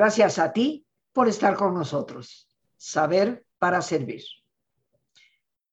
[0.00, 2.48] Gracias a ti por estar con nosotros.
[2.78, 4.22] Saber para servir.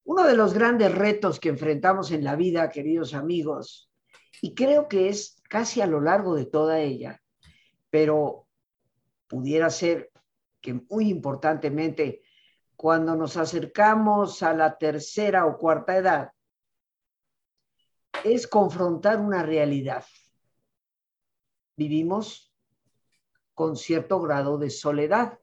[0.04, 3.90] Uno de los grandes retos que enfrentamos en la vida, queridos amigos,
[4.42, 7.24] y creo que es casi a lo largo de toda ella,
[7.90, 8.50] pero
[9.28, 10.12] pudiera ser
[10.60, 12.22] que muy importantemente,
[12.76, 16.32] cuando nos acercamos a la tercera o cuarta edad,
[18.26, 20.04] es confrontar una realidad.
[21.78, 22.47] Vivimos
[23.58, 25.40] con cierto grado de soledad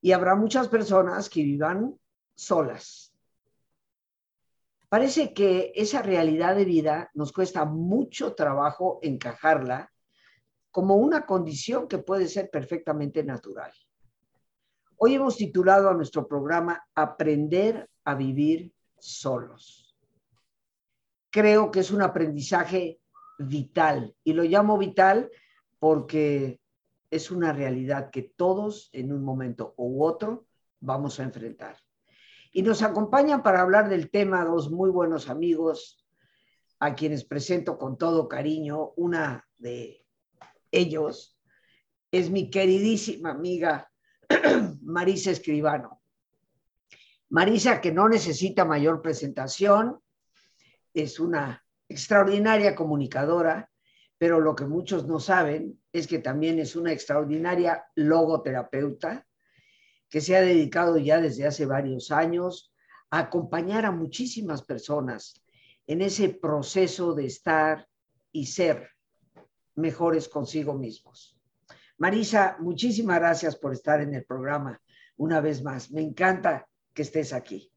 [0.00, 1.98] y habrá muchas personas que vivan
[2.36, 3.12] solas.
[4.88, 9.92] Parece que esa realidad de vida nos cuesta mucho trabajo encajarla
[10.70, 13.72] como una condición que puede ser perfectamente natural.
[14.94, 19.98] Hoy hemos titulado a nuestro programa Aprender a vivir solos.
[21.30, 23.00] Creo que es un aprendizaje
[23.40, 25.28] vital y lo llamo vital
[25.80, 26.59] porque
[27.10, 30.46] es una realidad que todos en un momento u otro
[30.80, 31.76] vamos a enfrentar.
[32.52, 36.06] Y nos acompañan para hablar del tema dos muy buenos amigos
[36.78, 38.92] a quienes presento con todo cariño.
[38.96, 40.04] Una de
[40.70, 41.38] ellos
[42.10, 43.90] es mi queridísima amiga
[44.82, 46.00] Marisa Escribano.
[47.28, 50.00] Marisa, que no necesita mayor presentación,
[50.92, 53.69] es una extraordinaria comunicadora,
[54.20, 59.26] pero lo que muchos no saben es que también es una extraordinaria logoterapeuta
[60.10, 62.70] que se ha dedicado ya desde hace varios años
[63.08, 65.42] a acompañar a muchísimas personas
[65.86, 67.88] en ese proceso de estar
[68.30, 68.90] y ser
[69.74, 71.40] mejores consigo mismos.
[71.96, 74.82] Marisa, muchísimas gracias por estar en el programa
[75.16, 75.90] una vez más.
[75.92, 77.72] Me encanta que estés aquí.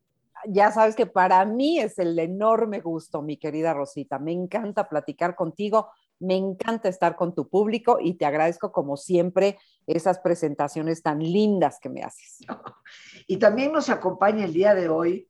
[0.50, 4.19] Ya sabes que para mí es el enorme gusto, mi querida Rosita.
[4.19, 5.90] Me encanta platicar contigo,
[6.23, 11.79] me encanta estar con tu público y te agradezco como siempre esas presentaciones tan lindas
[11.81, 12.39] que me haces.
[13.25, 15.29] Y también nos acompaña el día de hoy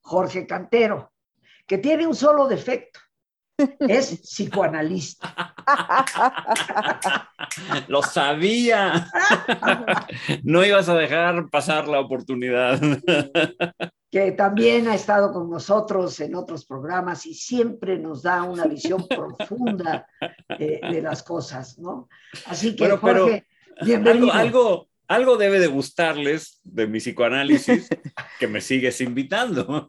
[0.00, 1.12] Jorge Cantero,
[1.64, 2.98] que tiene un solo defecto
[3.80, 5.54] es psicoanalista.
[7.88, 9.08] Lo sabía.
[10.42, 12.80] No ibas a dejar pasar la oportunidad.
[14.10, 19.06] Que también ha estado con nosotros en otros programas y siempre nos da una visión
[19.08, 20.06] profunda
[20.58, 22.08] de, las cosas, ¿no?
[22.46, 23.46] Así que, Jorge,
[23.82, 24.32] bienvenido.
[24.32, 27.88] Algo, algo debe de gustarles de mi psicoanálisis
[28.38, 29.86] que me sigues invitando.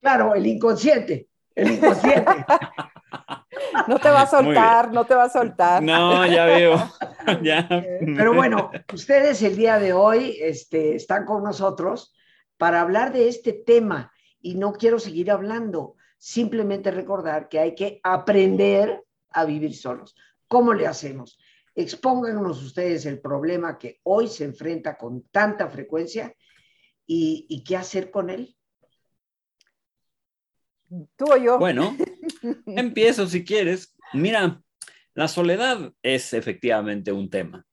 [0.00, 2.30] Claro, el inconsciente el inconsciente.
[3.88, 5.82] No te va a soltar, no te va a soltar.
[5.82, 6.92] No, ya veo.
[8.16, 12.14] Pero bueno, ustedes el día de hoy este, están con nosotros
[12.60, 14.12] para hablar de este tema
[14.42, 20.14] y no quiero seguir hablando, simplemente recordar que hay que aprender a vivir solos.
[20.46, 21.38] ¿Cómo le hacemos?
[21.74, 26.34] Expónganos ustedes el problema que hoy se enfrenta con tanta frecuencia
[27.06, 28.54] y, y qué hacer con él.
[31.16, 31.58] ¿Tú o yo?
[31.58, 31.96] Bueno,
[32.66, 33.96] empiezo si quieres.
[34.12, 34.62] Mira,
[35.14, 37.64] la soledad es efectivamente un tema.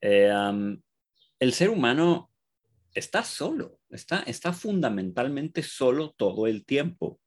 [0.00, 0.30] Eh,
[1.40, 2.31] el ser humano
[2.94, 7.20] está solo, está, está fundamentalmente solo todo el tiempo.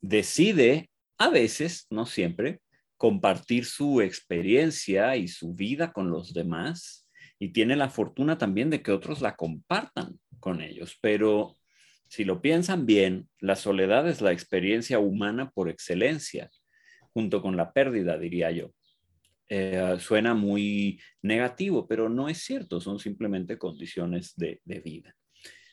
[0.00, 2.60] Decide, a veces, no siempre,
[2.96, 8.82] compartir su experiencia y su vida con los demás y tiene la fortuna también de
[8.82, 11.56] que otros la compartan con ellos, pero
[12.08, 16.50] si lo piensan bien, la soledad es la experiencia humana por excelencia,
[17.12, 18.72] junto con la pérdida, diría yo.
[19.52, 25.16] Eh, suena muy negativo, pero no es cierto, son simplemente condiciones de, de vida.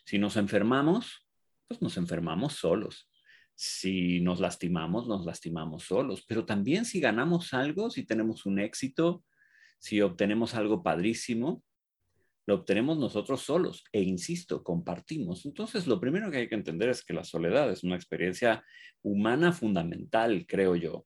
[0.04, 1.28] Si nos enfermamos,
[1.68, 3.08] pues nos enfermamos solos.
[3.54, 6.26] Si nos lastimamos, nos lastimamos solos.
[6.28, 9.24] Pero también si ganamos algo, si tenemos un éxito,
[9.78, 11.64] si obtenemos algo padrísimo,
[12.48, 15.46] lo obtenemos nosotros solos e insisto, compartimos.
[15.46, 18.64] Entonces, lo primero que hay que entender es que la soledad es una experiencia
[19.04, 21.06] humana fundamental, creo yo.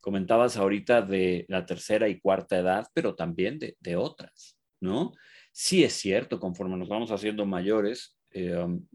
[0.00, 5.12] Comentabas ahorita de la tercera y cuarta edad, pero también de, otras, ¿no?
[5.52, 8.86] Sí es cierto, conforme nos vamos haciendo mayores, eh, um,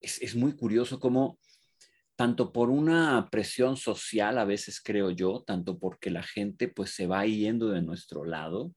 [0.00, 1.38] es, es muy curioso cómo
[2.16, 7.06] tanto por una presión social a veces creo yo, tanto porque la gente pues se
[7.06, 8.72] va yendo de nuestro lado,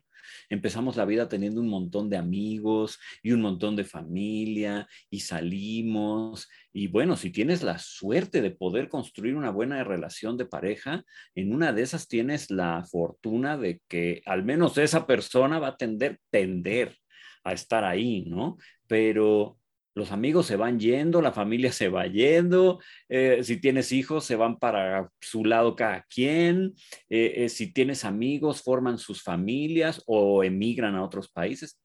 [0.50, 6.50] Empezamos la vida teniendo un montón de amigos y un montón de familia y salimos.
[6.74, 11.04] Y bueno, si tienes la suerte de poder construir una buena relación de pareja,
[11.36, 15.78] en una de esas tienes la fortuna de que al menos esa persona va a
[15.78, 16.96] tender, tender
[17.44, 18.58] a estar ahí, ¿no?
[18.88, 19.58] Pero
[19.96, 24.36] los amigos se van yendo, la familia se va yendo, eh, si tienes hijos se
[24.36, 26.74] van para su lado cada quien,
[27.10, 31.80] eh, eh, si tienes amigos forman sus familias o emigran a otros países,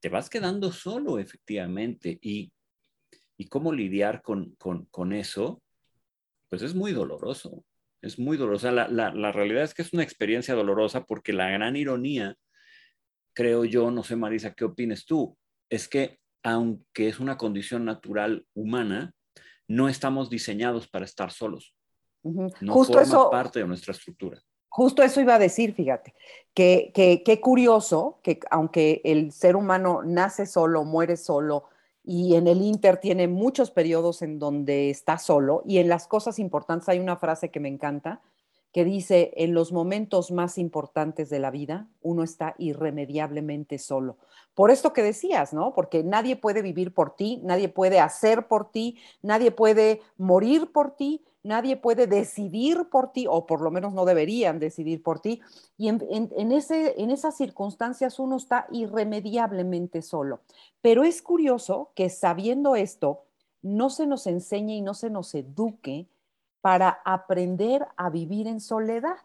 [0.00, 2.52] te vas quedando solo efectivamente y,
[3.36, 5.60] y cómo lidiar con, con, eso,
[6.48, 7.64] pues es muy doloroso,
[8.02, 8.70] es muy doloroso.
[8.70, 12.36] La, la, la realidad es que es una experiencia dolorosa porque la gran ironía,
[13.34, 15.36] creo yo, no sé Marisa, ¿qué opines tú?
[15.68, 19.12] Es que aunque es una condición natural humana,
[19.66, 21.74] no estamos diseñados para estar solos.
[22.22, 24.40] No Justo forma eso, parte de nuestra estructura.
[24.68, 26.14] Justo eso iba a decir, fíjate,
[26.54, 31.64] que qué curioso que aunque el ser humano nace solo, muere solo,
[32.04, 36.38] y en el Inter tiene muchos periodos en donde está solo, y en las cosas
[36.38, 38.22] importantes hay una frase que me encanta,
[38.76, 44.18] que dice, en los momentos más importantes de la vida, uno está irremediablemente solo.
[44.54, 45.72] Por esto que decías, ¿no?
[45.72, 50.94] Porque nadie puede vivir por ti, nadie puede hacer por ti, nadie puede morir por
[50.94, 55.40] ti, nadie puede decidir por ti, o por lo menos no deberían decidir por ti.
[55.78, 60.40] Y en, ese, en esas circunstancias uno está irremediablemente solo.
[60.82, 63.22] Pero es curioso que sabiendo esto,
[63.62, 66.10] no se nos enseñe y no se nos eduque
[66.60, 69.16] para aprender a vivir en soledad,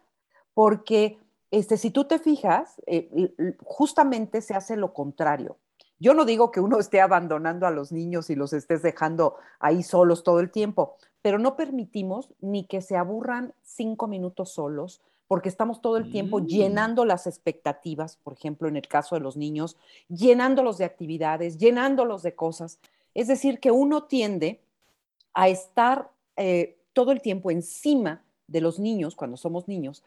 [0.54, 1.18] porque
[1.50, 5.58] este, si tú te fijas, eh, justamente se hace lo contrario.
[5.98, 9.82] Yo no digo que uno esté abandonando a los niños y los estés dejando ahí
[9.82, 15.48] solos todo el tiempo, pero no permitimos ni que se aburran cinco minutos solos, porque
[15.48, 16.46] estamos todo el tiempo mm.
[16.46, 19.76] llenando las expectativas, por ejemplo, en el caso de los niños,
[20.08, 22.80] llenándolos de actividades, llenándolos de cosas.
[23.14, 24.60] Es decir, que uno tiende
[25.34, 30.04] a estar eh, todo el tiempo encima de los niños cuando somos niños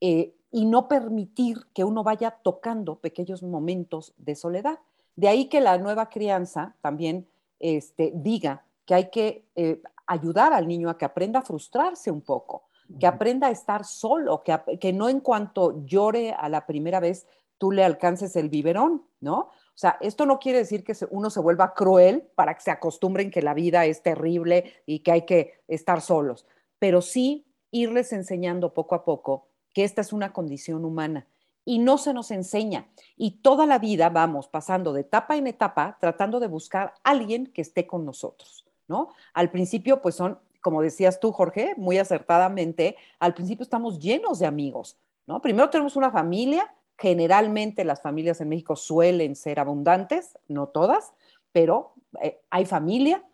[0.00, 4.78] eh, y no permitir que uno vaya tocando pequeños momentos de soledad.
[5.16, 7.26] De ahí que la nueva crianza también
[7.60, 12.20] este, diga que hay que eh, ayudar al niño a que aprenda a frustrarse un
[12.20, 12.64] poco,
[13.00, 17.26] que aprenda a estar solo, que, que no en cuanto llore a la primera vez
[17.58, 19.50] tú le alcances el biberón, ¿no?
[19.74, 23.32] O sea, esto no quiere decir que uno se vuelva cruel para que se acostumbren
[23.32, 26.46] que la vida es terrible y que hay que estar solos,
[26.78, 31.26] pero sí irles enseñando poco a poco que esta es una condición humana
[31.64, 32.86] y no se nos enseña.
[33.16, 37.48] Y toda la vida vamos pasando de etapa en etapa tratando de buscar a alguien
[37.48, 39.08] que esté con nosotros, ¿no?
[39.32, 44.46] Al principio, pues son, como decías tú, Jorge, muy acertadamente, al principio estamos llenos de
[44.46, 45.42] amigos, ¿no?
[45.42, 51.12] Primero tenemos una familia Generalmente las familias en México suelen ser abundantes, no todas,
[51.52, 53.24] pero eh, hay familia,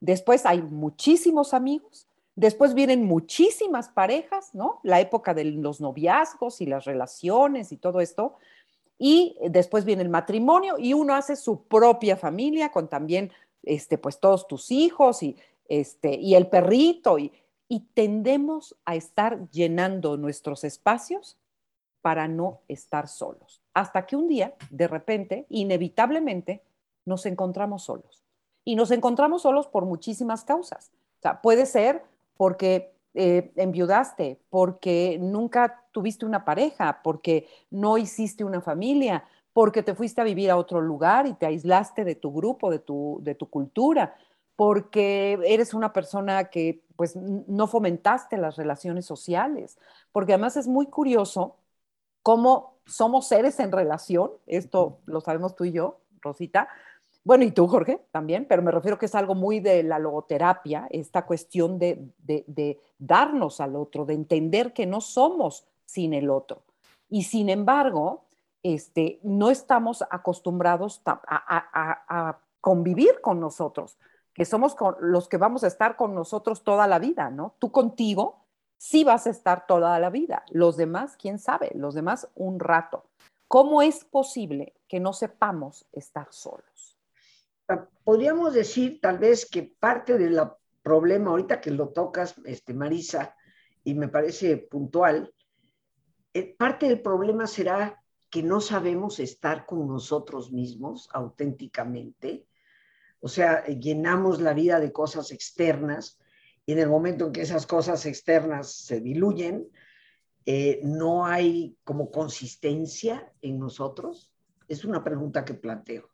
[0.00, 4.80] después hay muchísimos amigos, después vienen muchísimas parejas, ¿no?
[4.82, 8.36] La época de los noviazgos y las relaciones y todo esto,
[8.98, 13.30] y después viene el matrimonio y uno hace su propia familia con también,
[13.62, 15.36] este, pues todos tus hijos y,
[15.68, 17.32] este, y el perrito y,
[17.68, 21.38] y tendemos a estar llenando nuestros espacios
[22.02, 23.62] para no estar solos.
[23.74, 26.62] Hasta que un día, de repente, inevitablemente,
[27.04, 28.24] nos encontramos solos.
[28.64, 30.92] Y nos encontramos solos por muchísimas causas.
[31.18, 32.02] O sea, puede ser
[32.36, 39.94] porque eh, enviudaste, porque nunca tuviste una pareja, porque no hiciste una familia, porque te
[39.94, 43.34] fuiste a vivir a otro lugar y te aislaste de tu grupo, de tu, de
[43.34, 44.14] tu cultura,
[44.56, 49.78] porque eres una persona que pues no fomentaste las relaciones sociales,
[50.12, 51.56] porque además es muy curioso
[52.22, 56.68] cómo somos seres en relación, esto lo sabemos tú y yo, Rosita,
[57.22, 60.86] bueno, y tú, Jorge, también, pero me refiero que es algo muy de la logoterapia,
[60.90, 62.08] esta cuestión de,
[62.98, 66.62] darnos al otro, de entender que no somos sin el otro.
[67.10, 68.24] Y sin embargo,
[68.62, 73.98] este, no estamos acostumbrados a, a, convivir con nosotros,
[74.34, 77.54] que somos los que vamos a estar con nosotros toda la vida, ¿no?
[77.58, 78.44] Tú contigo
[78.80, 80.42] sí vas a estar toda la vida.
[80.50, 83.04] Los demás, quién sabe, los demás un rato.
[83.46, 86.98] ¿Cómo es posible que no sepamos estar solos?
[87.68, 90.40] Ah, podríamos decir tal vez que parte del
[90.82, 93.36] problema, ahorita que lo tocas, este, Marisa,
[93.84, 95.30] y me parece puntual,
[96.32, 102.46] eh, parte del problema será que no sabemos estar con nosotros mismos auténticamente.
[103.20, 106.18] O sea, llenamos la vida de cosas externas
[106.66, 109.68] y en el momento en que esas cosas externas se diluyen,
[110.46, 114.32] eh, no hay como consistencia en nosotros?
[114.68, 116.08] Es una pregunta que planteo.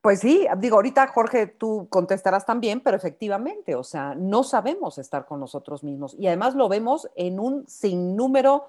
[0.00, 5.26] Pues sí, digo, ahorita Jorge, tú contestarás también, pero efectivamente, o sea, no sabemos estar
[5.26, 8.66] con nosotros mismos y además lo vemos en un sinnúmero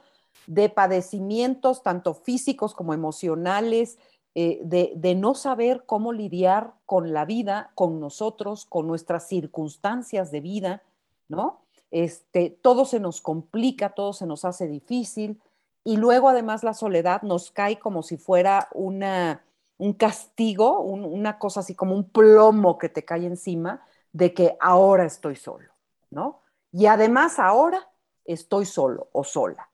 [0.47, 3.97] de padecimientos, tanto físicos como emocionales,
[4.33, 10.39] eh, de, no saber cómo lidiar con la vida, con nosotros, con nuestras circunstancias de
[10.39, 10.83] vida,
[11.31, 11.61] ¿no?
[11.89, 15.41] Este, todo se nos complica, todo se nos hace difícil
[15.83, 19.43] y luego además la soledad nos cae como si fuera una,
[19.77, 25.05] un castigo, una cosa así como un plomo que te cae encima de que ahora
[25.05, 25.71] estoy solo,
[26.11, 26.41] ¿no?
[26.71, 27.89] Y además ahora
[28.25, 29.70] estoy solo o sola.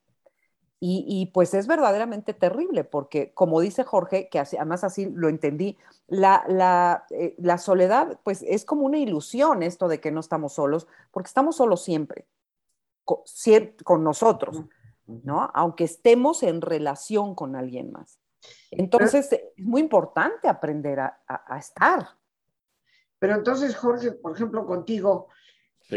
[0.80, 7.04] Y, pues es verdaderamente terrible porque, como dice Jorge, que además así lo entendí, la,
[7.10, 11.26] eh, la, soledad pues es como una ilusión esto de que no estamos solos, porque
[11.26, 12.28] estamos solos siempre,
[13.04, 13.18] con,
[13.82, 14.62] con nosotros,
[15.06, 15.50] ¿no?
[15.52, 18.20] Aunque estemos en relación con alguien más.
[18.70, 22.08] Entonces es muy importante aprender a, a, estar.
[23.18, 25.26] Pero entonces, Jorge, por ejemplo, contigo,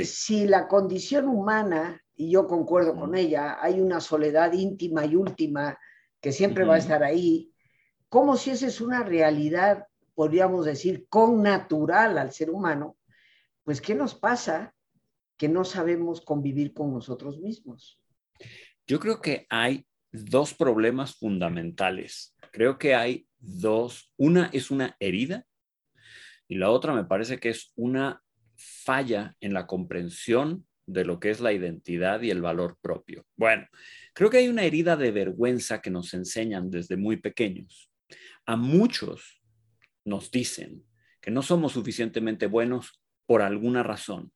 [0.03, 5.77] si la condición humana y yo concuerdo con ella, hay una soledad íntima y última
[6.19, 7.51] que siempre va a estar ahí,
[8.09, 12.97] como si esa es una realidad, podríamos decir, con natural al ser humano,
[13.63, 14.73] pues ¿qué nos pasa?
[15.37, 17.99] Que no sabemos convivir con nosotros mismos.
[18.85, 22.35] Yo creo que hay dos problemas fundamentales.
[22.51, 24.11] Creo que hay dos.
[24.17, 25.45] Una es una herida
[26.47, 28.21] y la otra me parece que es una
[28.57, 33.25] falla en la comprensión de lo que es la identidad y el valor propio.
[33.35, 33.67] Bueno,
[34.13, 37.91] creo que hay una herida de vergüenza que nos enseñan desde muy pequeños.
[38.45, 39.41] A muchos
[40.03, 40.83] nos dicen
[41.21, 44.31] que no somos suficientemente buenos por alguna razón,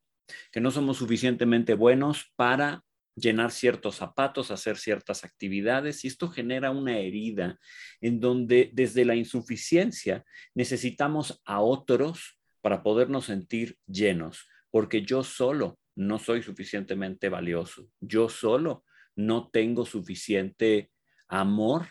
[0.51, 2.83] que no somos suficientemente buenos para
[3.15, 7.59] llenar ciertos zapatos, hacer ciertas actividades, y esto genera una herida
[8.01, 15.79] en donde desde la insuficiencia necesitamos a otros para podernos sentir llenos, porque yo solo
[15.95, 17.87] no soy suficientemente valioso.
[17.99, 18.83] Yo solo
[19.15, 20.91] no tengo suficiente
[21.27, 21.87] amor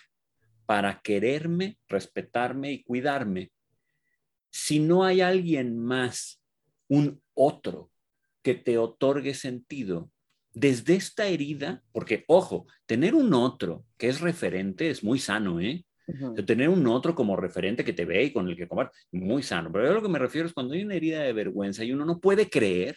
[0.67, 3.51] para quererme, respetarme y cuidarme.
[4.51, 6.43] Si no hay alguien más,
[6.89, 7.91] un otro,
[8.43, 10.11] que te otorgue sentido,
[10.53, 15.85] desde esta herida, porque ojo, tener un otro que es referente es muy sano, ¿eh?
[16.47, 19.73] tener un otro como referente que te ve y con el que comer, muy sano.
[19.73, 22.05] Pero yo lo que me refiero es cuando hay una herida de vergüenza y uno
[22.05, 22.97] no puede creer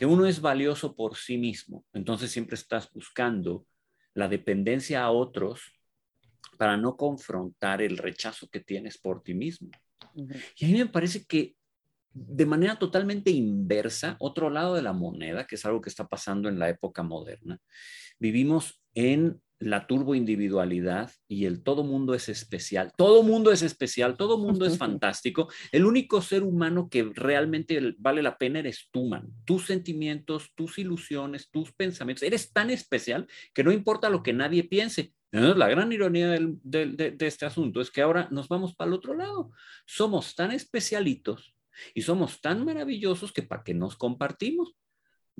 [0.00, 1.84] que uno es valioso por sí mismo.
[1.92, 3.66] Entonces siempre estás buscando
[4.14, 5.60] la dependencia a otros
[6.56, 9.68] para no confrontar el rechazo que tienes por ti mismo.
[10.56, 11.54] Y a mí me parece que
[12.14, 16.48] de manera totalmente inversa, otro lado de la moneda, que es algo que está pasando
[16.48, 17.60] en la época moderna,
[18.18, 22.92] vivimos en la turbo individualidad y el todo mundo es especial.
[22.96, 25.48] Todo mundo es especial, todo mundo es fantástico.
[25.70, 29.28] El único ser humano que realmente vale la pena eres tú, man.
[29.44, 32.22] Tus sentimientos, tus ilusiones, tus pensamientos.
[32.22, 35.12] Eres tan especial que no importa lo que nadie piense.
[35.30, 39.14] La gran ironía de, de este asunto es que ahora nos vamos para el otro
[39.14, 39.52] lado.
[39.86, 41.54] Somos tan especialitos
[41.94, 44.74] y somos tan maravillosos que para qué nos compartimos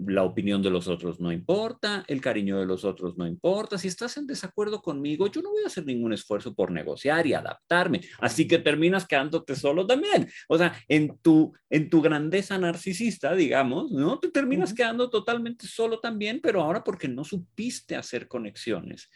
[0.07, 3.78] la opinión de los otros no importa, el cariño de los otros no importa.
[3.78, 7.35] Si estás en desacuerdo conmigo, yo no voy a hacer ningún esfuerzo por negociar y
[7.35, 8.00] adaptarme.
[8.19, 10.28] Así que terminas quedándote solo también.
[10.49, 14.19] O sea, en tu, en tu grandeza narcisista, digamos, ¿no?
[14.19, 19.11] Te terminas quedando totalmente solo también, pero ahora porque no supiste hacer conexiones.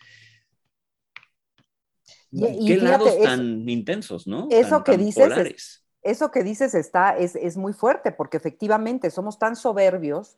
[2.66, 4.48] Qué lados tan intensos, ¿no?
[4.50, 5.84] Eso que dices.
[6.02, 10.36] eso que dices está, es, es muy fuerte, porque efectivamente somos tan soberbios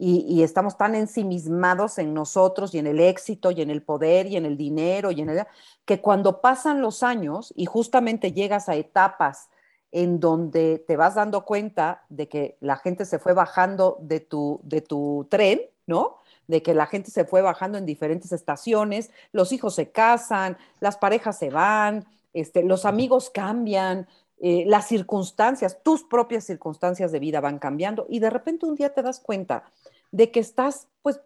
[0.00, 4.36] y, estamos tan ensimismados en nosotros y en el éxito y en el poder y
[4.36, 5.44] en el dinero y en el,
[5.84, 9.48] que cuando pasan los años y justamente llegas a etapas
[9.90, 14.60] en donde te vas dando cuenta de que la gente se fue bajando de tu,
[14.62, 16.18] de tu tren, ¿no?
[16.46, 20.96] De que la gente se fue bajando en diferentes estaciones, los hijos se casan, las
[20.96, 24.06] parejas se van, este, los amigos cambian,
[24.40, 28.94] eh, las circunstancias, tus propias circunstancias de vida van cambiando y de repente un día
[28.94, 29.64] te das cuenta
[30.10, 31.20] de que estás pues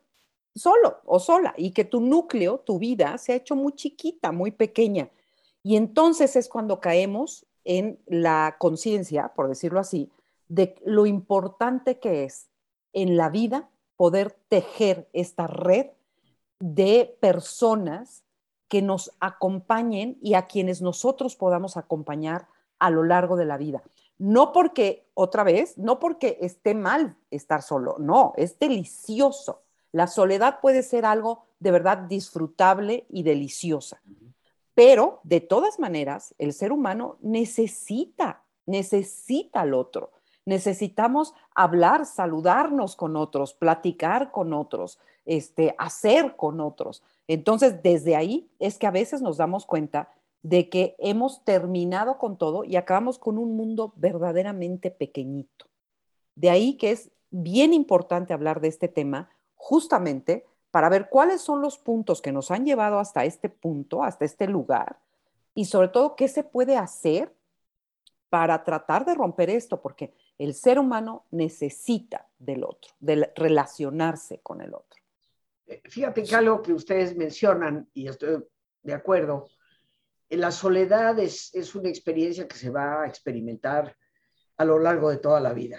[0.55, 4.51] solo o sola y que tu núcleo, tu vida se ha hecho muy chiquita, muy
[4.51, 5.11] pequeña.
[5.62, 10.11] Y entonces es cuando caemos en la conciencia, por decirlo así,
[10.49, 12.49] de lo importante que es
[12.93, 15.87] en la vida poder tejer esta red
[16.59, 18.25] de personas
[18.69, 22.49] que nos acompañen y a quienes nosotros podamos acompañar
[22.79, 23.83] a lo largo de la vida.
[24.19, 29.62] No porque, otra vez, no porque esté mal estar solo, no, es delicioso.
[29.90, 34.00] La soledad puede ser algo de verdad disfrutable y deliciosa.
[34.75, 40.12] Pero, de todas maneras, el ser humano necesita, necesita al otro.
[40.45, 47.02] Necesitamos hablar, saludarnos con otros, platicar con otros, este, hacer con otros.
[47.28, 50.09] Entonces, desde ahí es que a veces nos damos cuenta
[50.43, 55.67] de que hemos terminado con todo y acabamos con un mundo verdaderamente pequeñito.
[56.35, 61.61] De ahí que es bien importante hablar de este tema justamente para ver cuáles son
[61.61, 64.99] los puntos que nos han llevado hasta este punto, hasta este lugar,
[65.55, 67.33] y sobre todo qué se puede hacer
[68.31, 74.63] para tratar de romper esto, porque el ser humano necesita del otro, de relacionarse con
[74.63, 75.01] el otro.
[75.67, 78.43] Eh, fíjate que algo que ustedes mencionan, y estoy
[78.83, 79.49] de acuerdo,
[80.37, 83.97] la soledad es, es una experiencia que se va a experimentar
[84.57, 85.79] a lo largo de toda la vida.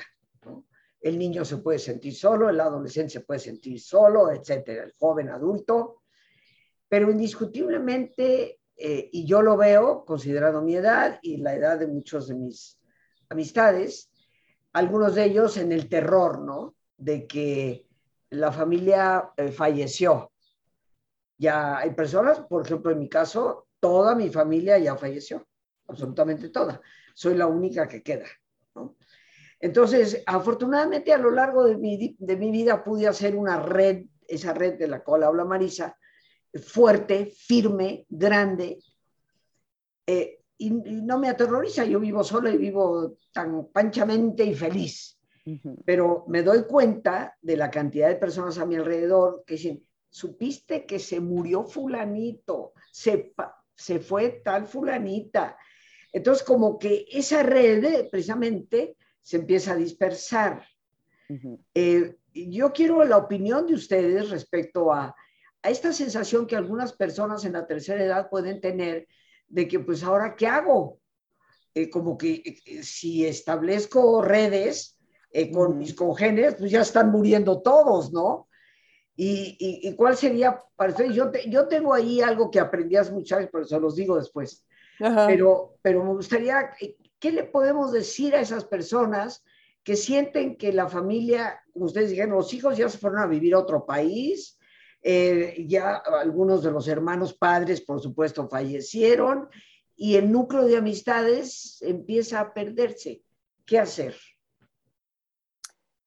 [1.02, 5.30] El niño se puede sentir solo, el adolescente se puede sentir solo, etcétera, el joven
[5.30, 6.04] adulto,
[6.88, 12.28] pero indiscutiblemente, eh, y yo lo veo considerando mi edad y la edad de muchos
[12.28, 12.80] de mis
[13.30, 14.12] amistades,
[14.72, 16.76] algunos de ellos en el terror, ¿no?
[16.98, 17.88] De que
[18.30, 20.32] la familia eh, falleció.
[21.38, 25.46] Ya hay personas, por ejemplo, en mi caso, toda mi familia ya falleció,
[25.90, 26.80] absolutamente toda.
[27.14, 28.28] Soy la única que queda.
[29.60, 34.54] Entonces, afortunadamente a lo largo de mi, de mi vida pude hacer una red, esa
[34.54, 35.98] red de la cual habla Marisa,
[36.66, 38.80] fuerte, firme, grande,
[40.08, 45.20] eh, y, no me aterroriza, yo vivo solo y vivo tan panchamente y feliz,
[45.84, 50.86] pero me doy cuenta de la cantidad de personas a mi alrededor que dicen, supiste
[50.86, 53.34] que se murió fulanito, se,
[53.76, 55.58] se fue tal fulanita.
[56.12, 60.66] Entonces, como que esa red precisamente se empieza a dispersar.
[61.74, 65.16] Eh, yo quiero la opinión de ustedes respecto a,
[65.62, 69.08] a, esta sensación que algunas personas en la tercera edad pueden tener
[69.48, 71.00] de que, pues, ahora, ¿qué hago?
[71.74, 75.00] Eh, como que eh, si establezco redes
[75.52, 78.48] con mis congéneres, pues ya están muriendo todos, ¿no?
[79.16, 81.14] ¿Y, y, cuál sería para ustedes?
[81.14, 84.66] Yo, yo tengo ahí algo que aprendí hace muchos años, pero se los digo después.
[85.28, 86.72] Pero, pero me gustaría
[87.24, 89.46] ¿Qué le podemos decir a esas personas
[89.82, 93.54] que sienten que la familia, como ustedes dijeron, los hijos ya se fueron a vivir
[93.54, 94.60] a otro país,
[95.02, 99.48] eh, ya algunos de los hermanos padres, por supuesto, fallecieron
[99.96, 103.24] y el núcleo de amistades empieza a perderse?
[103.66, 104.18] ¿Qué hacer?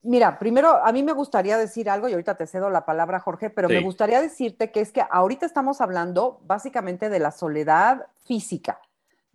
[0.07, 3.51] Mira, primero a mí me gustaría decir algo y ahorita te cedo la palabra, Jorge,
[3.51, 8.81] pero me gustaría decirte que es que ahorita estamos hablando básicamente de la soledad física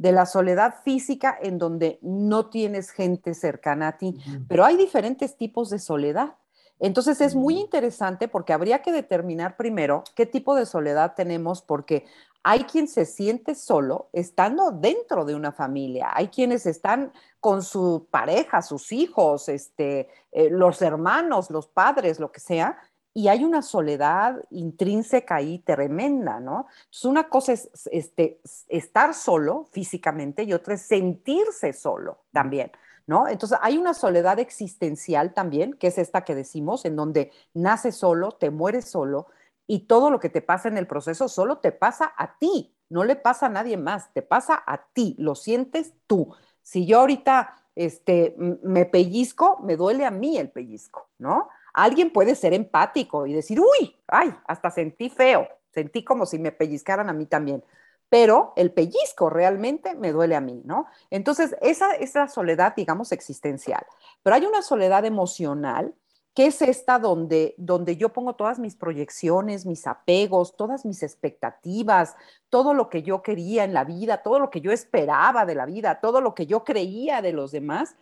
[0.01, 5.38] de la soledad física en donde no tienes gente cercana a ti, pero hay diferentes
[5.38, 6.38] tipos de soledad.
[6.79, 12.07] Entonces es muy interesante porque habría que determinar primero qué tipo de soledad tenemos porque
[12.43, 18.08] hay quien se siente solo estando dentro de una familia, hay quienes están con su
[18.10, 22.77] pareja, sus hijos, este, eh, los hermanos, los padres, lo que sea,
[23.13, 26.67] y hay una soledad intrínseca ahí tremenda, ¿no?
[26.86, 32.71] Entonces, una cosa es este, estar solo físicamente y otra es sentirse solo también,
[33.08, 33.27] ¿no?
[33.27, 38.32] Entonces, hay una soledad existencial también, que es esta que decimos, en donde naces solo,
[38.32, 39.27] te mueres solo
[39.67, 43.04] y todo lo que te pasa en el proceso solo te pasa a ti, no
[43.04, 46.36] le pasa a nadie más, te pasa a ti, lo sientes tú.
[46.62, 51.50] Si yo ahorita este, me pellizco, me duele a mí el pellizco, ¿no?
[51.74, 56.52] Alguien puede ser empático y decir, uy, ay, hasta sentí feo, sentí como si me
[56.52, 57.63] pellizcaran a mí también,
[58.10, 60.88] pero el pellizco realmente me duele a mí, ¿no?
[61.10, 63.86] Entonces, esa es la soledad, digamos, existencial,
[64.21, 65.95] pero hay una soledad emocional
[66.34, 72.15] que es esta donde, donde yo pongo todas mis proyecciones, mis apegos, todas mis expectativas,
[72.50, 75.65] todo lo que yo quería en la vida, todo lo que yo esperaba de la
[75.65, 77.98] vida, todo lo que yo creía de los demás,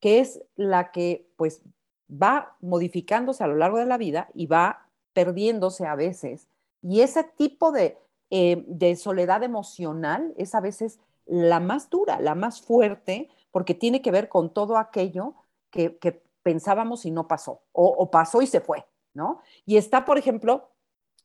[0.00, 1.62] que es la que pues
[2.10, 6.48] va modificándose a lo largo de la vida y va perdiéndose a veces.
[6.82, 7.98] Y ese tipo de,
[8.30, 14.02] eh, de soledad emocional es a veces la más dura, la más fuerte, porque tiene
[14.02, 15.34] que ver con todo aquello
[15.70, 19.42] que, pensábamos y no pasó, o, o, pasó y se fue, ¿no?
[19.64, 20.70] Y está, por ejemplo,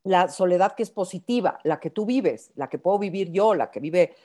[0.04, 3.70] la soledad que es positiva, la que tú vives, la que puedo vivir yo, la
[3.70, 4.16] que vive,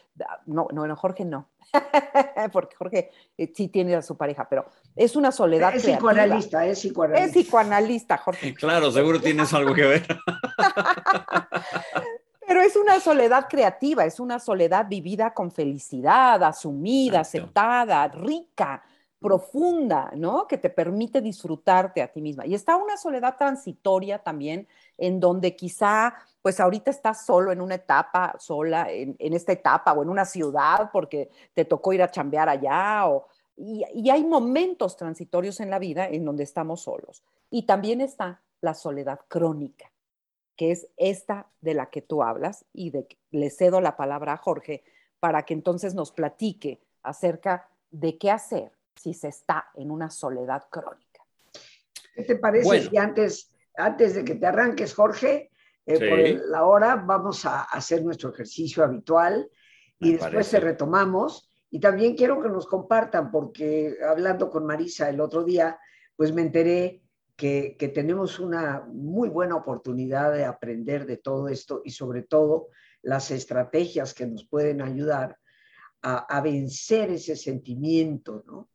[0.46, 1.50] no, no, Jorge no,
[2.50, 5.76] porque Jorge eh, sí tiene a su pareja, pero es una soledad.
[5.76, 7.26] Es psicoanalista, es psicoanalista.
[7.26, 8.54] Es psicoanalista, Jorge.
[8.54, 10.06] Claro, seguro tienes algo que ver.
[12.48, 18.82] pero es una soledad creativa, es una soledad vivida con felicidad, asumida, aceptada, rica
[19.26, 20.46] profunda, ¿no?
[20.46, 22.46] Que te permite disfrutarte a ti misma.
[22.46, 27.74] Y está una soledad transitoria también, en donde quizá, pues ahorita estás solo en una
[27.74, 32.48] etapa, sola en, esta etapa o en una ciudad porque te tocó ir a chambear
[32.48, 37.24] allá o, y, hay momentos transitorios en la vida en donde estamos solos.
[37.50, 39.90] Y también está la soledad crónica,
[40.54, 44.36] que es esta de la que tú hablas y de le cedo la palabra a
[44.36, 44.84] Jorge
[45.18, 50.64] para que entonces nos platique acerca de qué hacer si se está en una soledad
[50.70, 51.22] crónica.
[52.14, 55.50] ¿Qué te parece si antes, antes de que te arranques, Jorge,
[55.84, 59.48] eh, por la hora vamos a hacer nuestro ejercicio habitual
[59.98, 61.50] y después te retomamos?
[61.70, 65.78] Y también quiero que nos compartan, porque hablando con Marisa el otro día,
[66.16, 67.02] pues me enteré
[67.36, 72.68] que, que, tenemos una muy buena oportunidad de aprender de todo esto y sobre todo
[73.02, 75.36] las estrategias que nos pueden ayudar
[76.00, 78.70] a, a vencer ese sentimiento ¿no?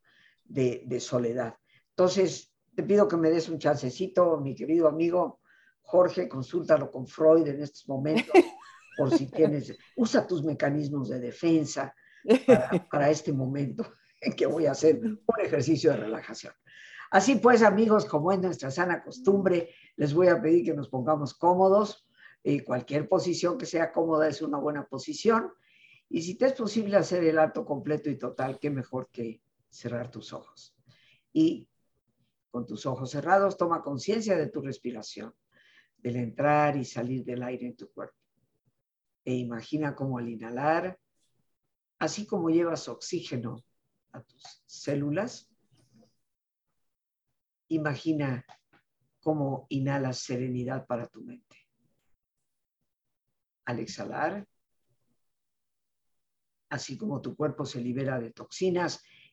[0.52, 1.56] De, de, soledad.
[1.90, 5.40] Entonces, te pido que me des un chancecito, mi querido amigo
[5.82, 8.32] Jorge, consúltalo con Freud en estos momentos,
[8.96, 11.94] por si tienes, usa tus mecanismos de defensa
[12.46, 16.52] para, para este momento en que voy a hacer un ejercicio de relajación.
[17.12, 21.34] Así pues, amigos, como es nuestra sana costumbre, les voy a pedir que nos pongamos
[21.34, 22.08] cómodos.
[22.42, 25.52] y cualquier posición que sea cómoda es una buena posición.
[26.08, 30.10] Y si te es posible hacer el alto completo y total, qué mejor que cerrar
[30.10, 30.76] tus ojos.
[31.32, 31.68] Y
[32.50, 35.34] con tus ojos cerrados, toma conciencia de tu respiración,
[35.96, 38.18] del entrar y salir del aire en tu cuerpo.
[39.24, 40.98] E imagina cómo al inhalar,
[41.98, 43.64] así como llevas oxígeno
[44.12, 45.52] a tus células,
[47.72, 48.44] Imagina
[49.22, 51.56] cómo inhalas serenidad para tu mente.
[53.64, 54.46] Al exhalar,
[56.68, 59.02] así como tu cuerpo se libera de toxinas,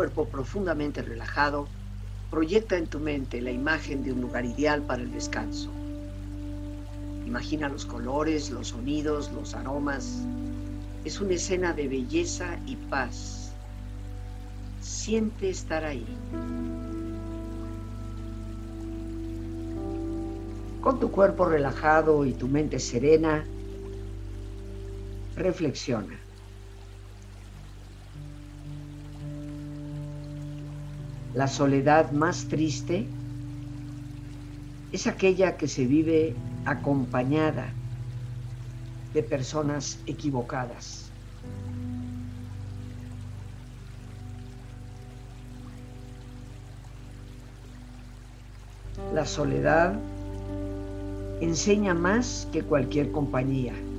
[0.00, 1.68] Cuerpo profundamente relajado,
[2.30, 5.68] proyecta en tu mente la imagen de un lugar ideal para el descanso.
[7.26, 10.22] Imagina los colores, los sonidos, los aromas.
[11.04, 13.52] Es una escena de belleza y paz.
[14.80, 16.06] Siente estar ahí.
[20.80, 23.44] Con tu cuerpo relajado y tu mente serena,
[25.36, 26.18] reflexiona.
[31.40, 33.08] La soledad más triste
[34.92, 37.72] es aquella que se vive acompañada
[39.14, 41.10] de personas equivocadas.
[49.14, 49.98] La soledad
[51.40, 53.89] enseña más que cualquier compañía.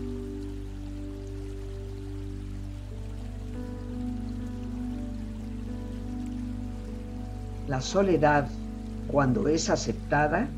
[7.72, 8.50] La soledad,
[9.08, 10.50] cuando es aceptada,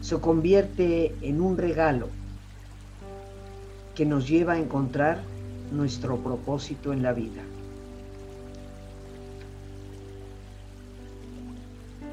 [0.00, 2.08] se convierte en un regalo
[3.96, 5.24] que nos lleva a encontrar
[5.72, 7.42] nuestro propósito en la vida.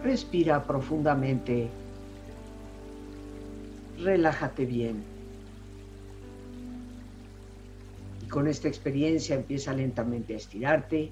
[0.04, 1.70] Respira profundamente.
[4.00, 5.04] Relájate bien.
[8.26, 11.12] Y con esta experiencia empieza lentamente a estirarte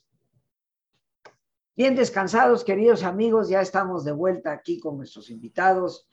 [1.81, 6.07] Bien descansados, queridos amigos, ya estamos de vuelta aquí con nuestros invitados,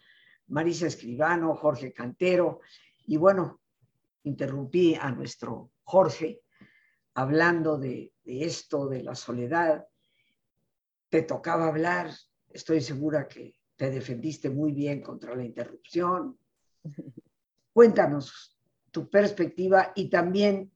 [0.46, 2.61] Marisa Escribano, Jorge Cantero,
[3.04, 3.61] y bueno,
[4.22, 6.40] interrumpí a nuestro Jorge
[7.12, 9.87] hablando de, esto, de la soledad.
[11.11, 12.12] Te tocaba hablar,
[12.48, 16.38] estoy segura que te defendiste muy bien contra la interrupción.
[17.74, 18.59] Cuéntanos
[18.90, 20.72] tu perspectiva y también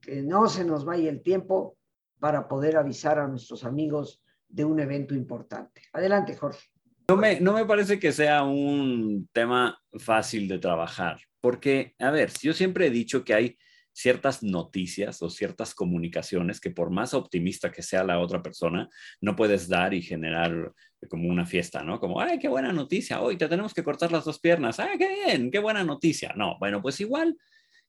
[0.00, 1.76] que no se nos vaya el tiempo
[2.18, 4.21] para poder avisar a nuestros amigos
[4.52, 5.82] de un evento importante.
[5.92, 6.68] Adelante, Jorge.
[7.08, 12.30] No me, no me parece que sea un tema fácil de trabajar, porque, a ver,
[12.40, 13.58] yo siempre he dicho que hay
[13.92, 18.88] ciertas noticias o ciertas comunicaciones que por más optimista que sea la otra persona,
[19.20, 20.72] no puedes dar y generar
[21.08, 22.00] como una fiesta, ¿no?
[22.00, 25.08] Como, ay, qué buena noticia, hoy te tenemos que cortar las dos piernas, ay, qué
[25.26, 26.32] bien, qué buena noticia.
[26.36, 27.36] No, bueno, pues igual,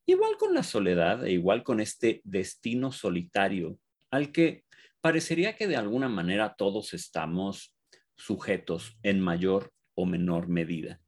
[0.06, 3.78] igual con la soledad e igual con este destino solitario
[4.12, 4.66] al que
[5.04, 7.76] parecería que de alguna manera todos estamos
[8.16, 11.02] sujetos en mayor o menor medida.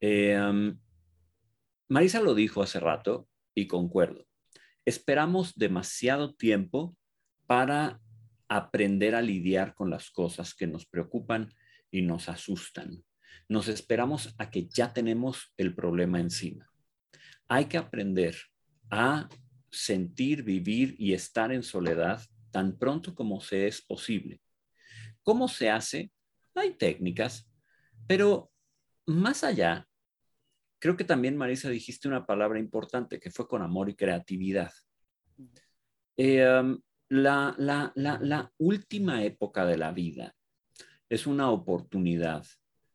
[0.00, 0.38] Eh,
[1.88, 4.28] Marisa lo dijo hace rato y concuerdo.
[4.84, 6.96] Esperamos demasiado tiempo
[7.48, 8.00] para
[8.48, 11.52] aprender a lidiar con las cosas que nos preocupan
[11.90, 13.02] y nos asustan.
[13.48, 16.70] Nos esperamos a que ya tenemos el problema encima.
[17.48, 18.36] Hay que aprender
[18.88, 19.28] a
[19.68, 24.40] sentir, vivir y estar en soledad tan pronto como se es posible.
[25.22, 26.12] ¿Cómo se hace?
[26.54, 27.48] Hay técnicas,
[28.06, 28.50] Pero
[29.06, 29.88] más allá,
[30.80, 34.72] creo que también, Marisa, dijiste una palabra importante que fue con amor y creatividad.
[36.16, 40.34] Eh, um, la, la última época de la vida
[41.08, 42.44] es una oportunidad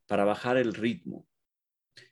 [0.07, 1.27] para bajar el ritmo.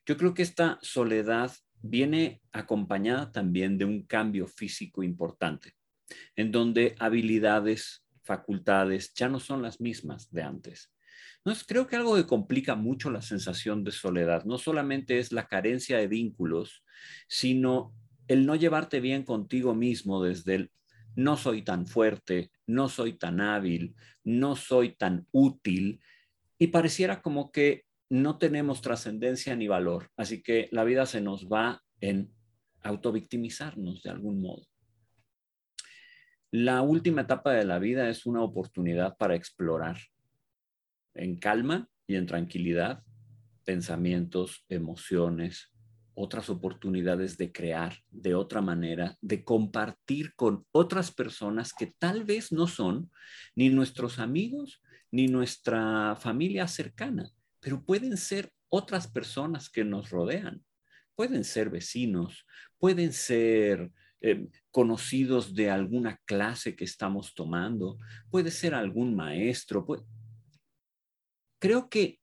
[0.05, 1.51] Yo creo que esta soledad
[1.81, 5.75] viene acompañada también de un cambio físico importante,
[6.35, 10.93] en donde habilidades, facultades ya no son las mismas de antes.
[11.37, 15.47] Entonces, creo que algo que complica mucho la sensación de soledad no solamente es la
[15.47, 16.83] carencia de vínculos,
[17.27, 17.93] sino
[18.27, 20.71] el no llevarte bien contigo mismo desde el
[21.15, 25.99] no soy tan fuerte, no soy tan hábil, no soy tan útil,
[26.57, 31.47] y pareciera como que no tenemos trascendencia ni valor, así que la vida se nos
[31.47, 32.31] va en
[32.83, 34.65] autovictimizarnos de algún modo.
[36.55, 39.97] La última etapa de la vida es una oportunidad para explorar
[41.15, 43.01] en calma y en tranquilidad
[43.65, 45.73] pensamientos, emociones,
[46.13, 52.51] otras oportunidades de crear de otra manera, de compartir con otras personas que tal vez
[52.51, 53.09] no son
[53.55, 60.63] ni nuestros amigos ni nuestra familia cercana, pero pueden ser otras personas que nos rodean.
[61.15, 62.45] Pueden ser vecinos,
[62.77, 63.91] pueden ser
[64.23, 67.99] eh, conocidos de alguna clase que estamos tomando,
[68.31, 69.85] puede ser algún maestro.
[71.59, 72.19] Creo que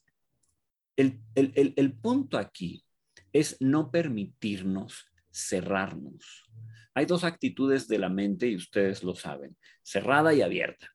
[0.97, 2.85] el, el punto aquí
[3.33, 6.51] es no permitirnos cerrarnos.
[6.95, 10.89] Hay dos actitudes de la mente y ustedes lo saben, cerrada y abierta.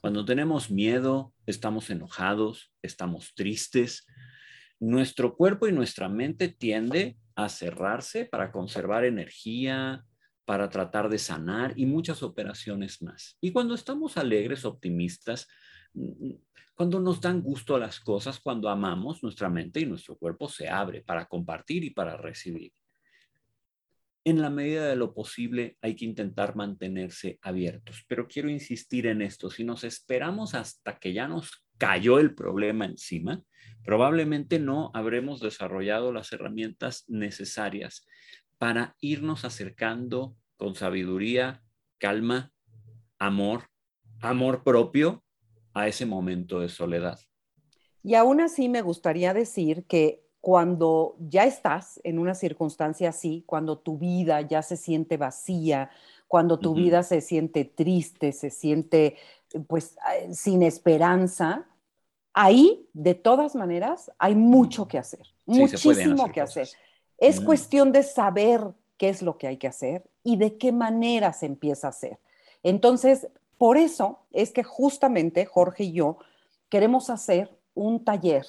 [0.00, 4.06] Cuando tenemos miedo, estamos enojados, estamos tristes,
[4.80, 10.04] nuestro cuerpo y nuestra mente tiende a cerrarse para conservar energía,
[10.48, 13.36] para tratar de sanar y muchas operaciones más.
[13.38, 15.46] Y cuando estamos alegres, optimistas,
[16.74, 20.66] cuando nos dan gusto a las cosas, cuando amamos, nuestra mente y nuestro cuerpo se
[20.70, 22.72] abre para compartir y para recibir.
[24.24, 29.20] En la medida de lo posible hay que intentar mantenerse abiertos, pero quiero insistir en
[29.20, 33.42] esto, si nos esperamos hasta que ya nos cayó el problema encima,
[33.84, 38.06] probablemente no habremos desarrollado las herramientas necesarias
[38.58, 41.62] para irnos acercando con sabiduría,
[41.98, 42.52] calma,
[43.18, 43.70] amor,
[44.20, 45.24] amor propio
[45.72, 47.20] a ese momento de soledad.
[48.02, 53.78] Y aún así me gustaría decir que cuando ya estás en una circunstancia así, cuando
[53.78, 55.90] tu vida ya se siente vacía,
[56.26, 59.16] cuando tu vida se siente triste, se siente
[59.66, 61.66] pues eh, sin esperanza,
[62.34, 66.68] ahí de todas maneras hay mucho que hacer, muchísimo que hacer.
[67.18, 68.62] Es cuestión de saber
[68.96, 72.18] qué es lo que hay que hacer y de qué manera se empieza a hacer.
[72.62, 73.28] Entonces,
[73.58, 76.18] por eso es que justamente Jorge y yo
[76.68, 78.46] queremos hacer un taller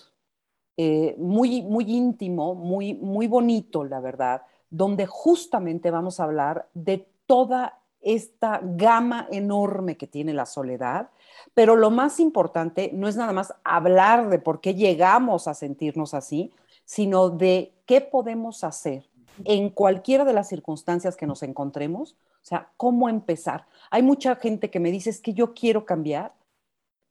[0.77, 7.07] eh, muy, muy íntimo, muy, muy bonito, la verdad, donde justamente vamos a hablar de
[7.25, 11.09] toda esta gama enorme que tiene la soledad,
[11.53, 16.13] pero lo más importante no es nada más hablar de por qué llegamos a sentirnos
[16.13, 16.53] así,
[16.85, 19.09] sino de qué podemos hacer
[19.45, 23.65] en cualquiera de las circunstancias que nos encontremos o sea, ¿cómo empezar?
[23.91, 26.33] Hay mucha gente que me dice, es que yo quiero cambiar,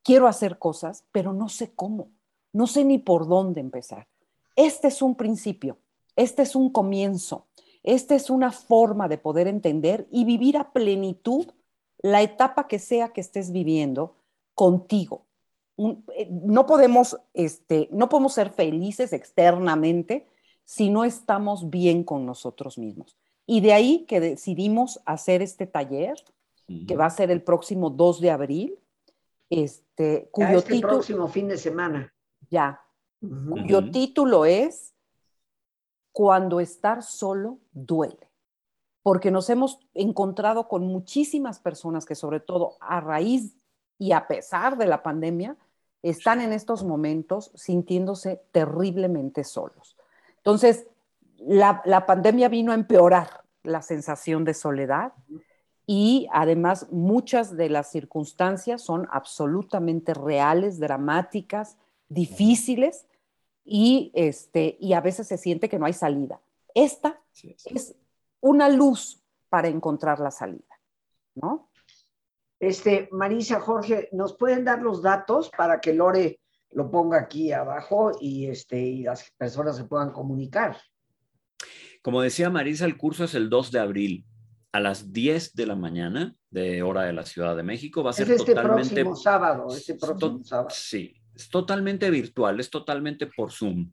[0.03, 2.09] quiero hacer cosas, pero no sé cómo,
[2.53, 4.07] no sé ni por dónde empezar.
[4.57, 5.79] Este es un principio,
[6.17, 7.47] este es un comienzo,
[7.83, 11.47] esta es una forma de poder entender y vivir a plenitud
[11.99, 14.15] la etapa que sea que estés viviendo
[14.55, 15.23] contigo.
[16.17, 20.27] Eh, no, podemos, este, no podemos ser felices externamente
[20.69, 23.17] si no estamos bien con nosotros mismos.
[23.47, 26.23] Y de ahí que decidimos hacer este taller,
[26.87, 28.79] que va a ser el próximo 2 de abril,
[29.49, 30.93] este, cuyo este título...
[30.93, 32.13] próximo fin de semana.
[32.51, 32.83] Ya,
[33.19, 34.93] cuyo título es
[36.13, 38.29] Cuando estar solo duele.
[39.03, 43.57] Porque nos hemos encontrado con muchísimas personas que sobre todo a raíz
[43.99, 45.57] y a pesar de la pandemia,
[46.03, 49.98] están en estos momentos sintiéndose terriblemente solos.
[50.49, 50.87] Entonces,
[51.37, 55.13] la, pandemia vino a empeorar la sensación de soledad
[55.85, 61.77] y además muchas de las circunstancias son absolutamente reales, dramáticas,
[62.09, 63.07] difíciles
[63.63, 66.41] y, este, y a veces se siente que no hay salida.
[66.73, 67.21] Esta
[67.67, 67.95] es
[68.41, 70.81] una luz para encontrar la salida,
[71.35, 71.69] ¿no?
[72.59, 76.41] Este, Marisa, Jorge, ¿nos pueden dar los datos para que Lore
[76.73, 80.77] lo ponga aquí abajo y, este, y las personas se puedan comunicar?
[82.03, 84.25] Como decía Marisa, el curso es el 2 de abril
[84.73, 88.03] a las 10 de la mañana de hora de la Ciudad de México.
[88.03, 88.95] Va a ser este totalmente...
[88.95, 90.69] próximo sábado, este próximo sábado.
[90.71, 93.91] Sí, Es totalmente virtual, es totalmente por Zoom.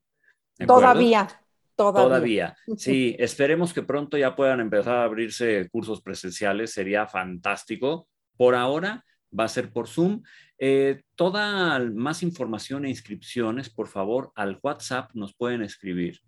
[0.65, 1.27] Todavía,
[1.75, 2.03] todavía.
[2.03, 2.57] Todavía.
[2.77, 8.07] Sí, esperemos que pronto ya puedan empezar a abrirse cursos presenciales, sería fantástico.
[8.37, 9.03] Por ahora
[9.37, 10.23] va a ser por Zoom.
[10.57, 16.19] Eh, toda más información e inscripciones, por favor, al WhatsApp nos pueden escribir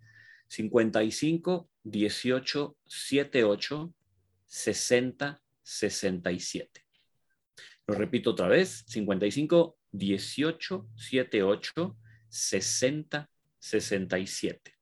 [0.49, 3.93] 55 18 78
[4.45, 6.85] 60 67.
[7.87, 11.97] Lo repito otra vez, 55 18 78
[12.29, 13.29] 60
[13.59, 14.73] 67.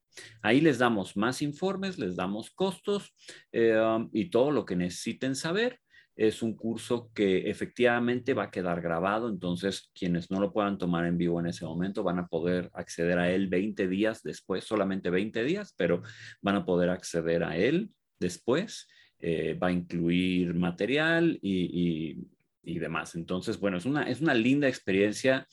[0.42, 3.14] Ahí les damos más informes, les damos costos
[3.52, 3.80] eh,
[4.14, 5.80] y todo lo que necesiten saber.
[6.16, 11.06] Es un curso que efectivamente va a quedar grabado, entonces quienes no lo puedan tomar
[11.06, 15.10] en vivo en ese momento van a poder acceder a él 20 días después, solamente
[15.10, 16.04] 20 días, pero
[16.42, 17.90] van a poder acceder a él
[18.20, 18.88] después.
[19.20, 22.28] Eh, va a incluir material y,
[22.64, 23.16] y, demás.
[23.16, 25.48] Entonces, bueno, es una, es una linda experiencia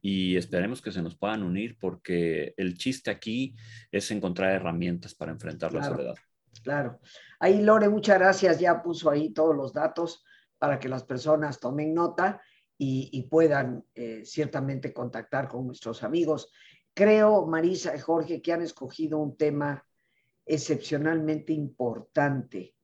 [0.00, 3.54] y esperemos que se nos puedan unir porque el chiste aquí
[3.92, 6.14] es encontrar herramientas para enfrentar la soledad.
[6.62, 7.00] Claro.
[7.40, 8.58] Ahí Lore, muchas gracias.
[8.58, 10.24] Ya puso ahí todos los datos
[10.58, 12.40] para que las personas tomen nota
[12.78, 16.50] y, puedan eh, ciertamente contactar con nuestros amigos.
[16.92, 19.84] Creo, Marisa y Jorge, que han escogido un tema
[20.44, 22.74] excepcionalmente importante.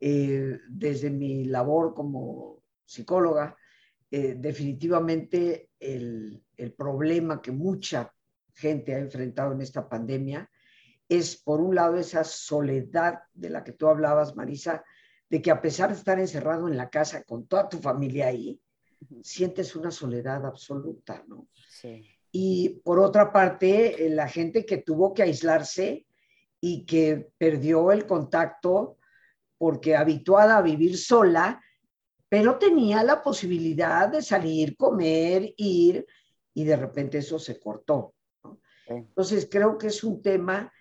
[0.00, 3.56] Eh, desde mi labor como psicóloga,
[4.10, 8.12] eh, definitivamente el, el problema que mucha
[8.54, 10.50] gente ha enfrentado en esta pandemia
[11.08, 14.84] es, por un lado, esa soledad de la que tú hablabas, Marisa,
[15.30, 18.60] de que a pesar de estar encerrado en la casa con toda tu familia ahí,
[19.22, 21.48] sientes una soledad absoluta, ¿no?
[21.68, 22.06] Sí.
[22.30, 26.06] Y por otra parte, eh, la gente que tuvo que aislarse
[26.60, 28.98] y que perdió el contacto
[29.56, 31.62] porque habituada a vivir sola,
[32.28, 36.06] pero tenía la posibilidad de salir, comer, ir,
[36.54, 38.14] y de repente eso se cortó.
[38.86, 40.72] Entonces creo que es un tema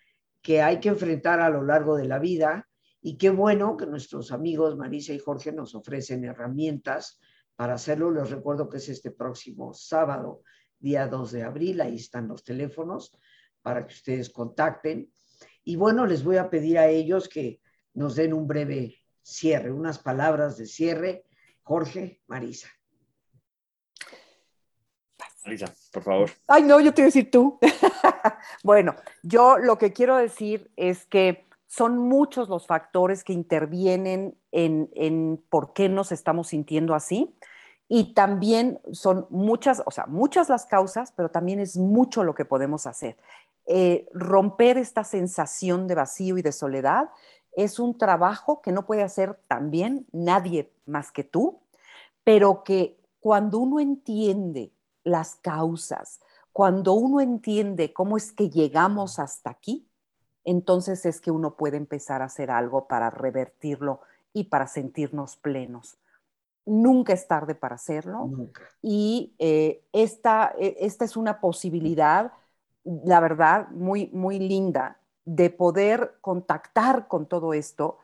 [0.41, 2.67] que hay que enfrentar a lo largo de la vida
[3.01, 7.19] y qué bueno que nuestros amigos Marisa y Jorge nos ofrecen herramientas
[7.55, 8.11] para hacerlo.
[8.11, 10.43] Les recuerdo que es este próximo sábado,
[10.79, 13.15] día 2 de abril, ahí están los teléfonos
[13.61, 15.11] para que ustedes contacten.
[15.63, 17.61] Y bueno, les voy a pedir a ellos que
[17.93, 21.25] nos den un breve cierre, unas palabras de cierre.
[21.63, 22.76] Jorge, Marisa.
[25.47, 26.29] Marisa, por favor.
[26.45, 27.57] Ay, no, yo te voy a decir tú.
[28.65, 35.41] bueno, yo lo que quiero decir es que son muchos los factores que intervienen en,
[35.49, 37.33] por qué nos estamos sintiendo así.
[37.87, 42.43] Y también son muchas, o sea, muchas las causas, pero también es mucho lo que
[42.43, 43.15] podemos hacer.
[43.65, 47.09] Eh, romper esta sensación de vacío y de soledad
[47.55, 51.61] es un trabajo que no puede hacer también nadie más que tú,
[52.25, 54.71] pero que cuando uno entiende
[55.07, 56.19] las causas,
[56.51, 59.87] cuando uno entiende cómo es que llegamos hasta aquí,
[60.43, 64.01] entonces es que uno puede empezar a hacer algo para revertirlo
[64.33, 65.97] y para sentirnos plenos.
[66.65, 68.29] Nunca es tarde para hacerlo.
[68.81, 72.33] Y eh, esta, e, esta es una posibilidad,
[72.83, 77.99] la verdad, muy, muy linda de poder contactar con todo esto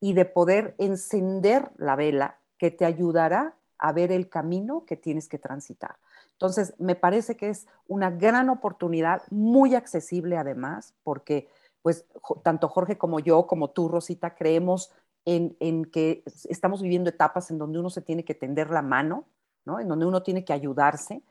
[0.00, 5.28] y de poder encender la vela que te ayudará a ver el camino que tienes
[5.28, 5.96] que transitar.
[6.36, 11.48] Entonces, me parece que es una gran oportunidad, muy accesible además, porque
[11.80, 12.04] pues
[12.42, 14.92] tanto Jorge como yo, como tú, Rosita, creemos
[15.24, 19.24] en, que estamos viviendo etapas en donde uno se tiene que tender la mano,
[19.64, 19.80] ¿no?
[19.80, 21.22] En donde uno tiene que ayudarse.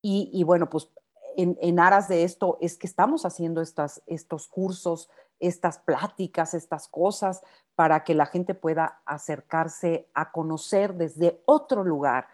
[0.00, 0.88] Y, bueno, pues
[1.36, 7.42] en, aras de esto es que estamos haciendo estas, estos cursos, estas pláticas, estas cosas,
[7.74, 12.28] para que la gente pueda acercarse a conocer desde otro lugar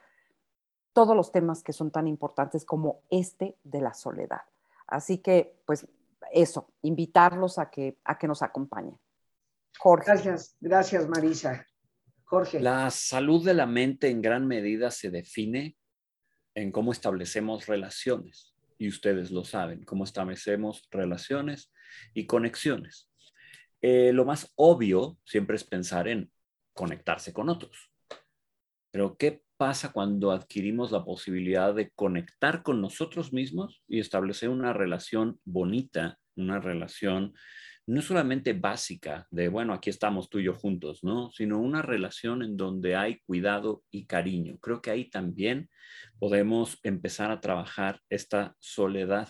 [0.93, 4.43] todos los temas que son tan importantes como este de la soledad.
[4.87, 5.87] Así que, pues
[6.33, 8.99] eso, invitarlos a que, a que nos acompañen.
[9.79, 10.07] Jorge.
[10.07, 11.67] Gracias, gracias Marisa.
[12.25, 12.61] Jorge.
[12.61, 15.77] La salud de la mente en gran medida se define
[16.55, 18.55] en cómo establecemos relaciones.
[18.79, 21.73] Y ustedes lo saben, cómo establecemos relaciones
[22.15, 23.11] y conexiones.
[23.81, 26.33] Eh, lo más obvio siempre es pensar en
[26.73, 27.91] conectarse con otros.
[28.91, 34.73] Pero ¿qué pasa cuando adquirimos la posibilidad de conectar con nosotros mismos y establecer una
[34.73, 37.33] relación bonita, una relación
[37.87, 41.31] no solamente básica de, bueno, aquí estamos tú y yo juntos, ¿no?
[41.31, 44.59] Sino una relación en donde hay cuidado y cariño.
[44.59, 45.71] Creo que ahí también
[46.19, 49.29] podemos empezar a trabajar esta soledad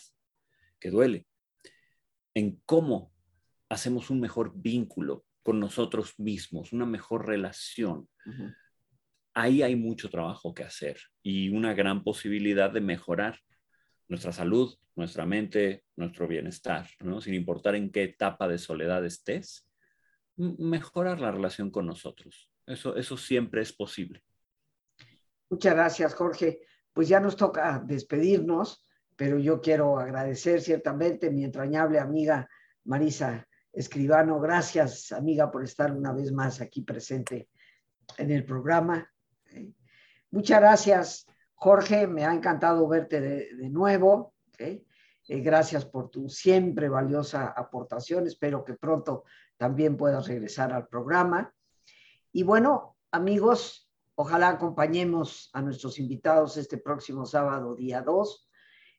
[0.80, 1.26] que duele,
[2.33, 3.12] en cómo
[3.68, 8.09] hacemos un mejor vínculo con nosotros mismos, una mejor relación
[9.35, 13.39] ahí hay mucho trabajo que hacer y una gran posibilidad de mejorar
[14.09, 16.87] nuestra salud, nuestra mente, nuestro bienestar.
[17.20, 19.66] Sin importar en qué etapa de soledad estés,
[20.37, 22.51] mejorar la relación con nosotros.
[22.66, 24.22] Eso, eso siempre es posible.
[25.49, 26.61] Muchas gracias, Jorge.
[26.93, 32.49] Pues ya nos toca despedirnos, pero yo quiero agradecer ciertamente mi entrañable amiga
[32.85, 34.41] Marisa Escribano.
[34.41, 37.49] Gracias, amiga, por estar una vez más aquí presente
[38.18, 39.11] en el programa.
[40.30, 42.07] Muchas gracias, Jorge.
[42.07, 44.34] Me ha encantado verte de, nuevo.
[44.59, 44.82] Eh,
[45.28, 48.26] gracias por tu siempre valiosa aportación.
[48.26, 49.24] Espero que pronto
[49.57, 51.55] también puedas regresar al programa.
[52.32, 58.50] Y bueno, amigos, ojalá acompañemos a nuestros invitados este próximo sábado, día 2,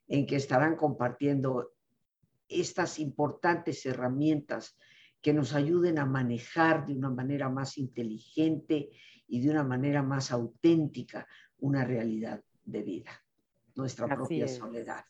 [0.08, 1.74] en que estarán compartiendo
[2.48, 4.78] estas importantes herramientas
[5.22, 8.92] que nos ayuden a manejar de una manera más inteligente
[9.28, 11.28] y de una manera más auténtica
[11.60, 13.12] una realidad de vida,
[13.76, 15.04] nuestra propia soledad.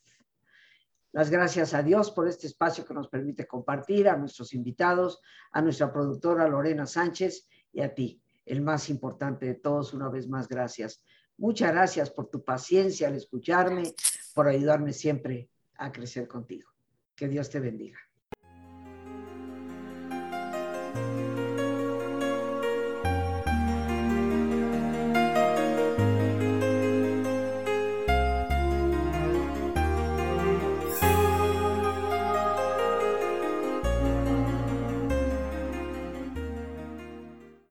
[1.12, 5.20] Las gracias a Dios por este espacio que nos permite compartir, a nuestros invitados,
[5.52, 10.28] a nuestra productora Lorena Sánchez y a ti, el más importante de todos, una vez
[10.28, 11.04] más, gracias.
[11.36, 13.94] Muchas gracias por tu paciencia al escucharme,
[14.34, 16.70] por ayudarme siempre a crecer contigo.
[17.14, 17.98] Que Dios te bendiga.